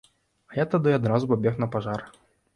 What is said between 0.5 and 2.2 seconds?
А я тады адразу пабег на пажар.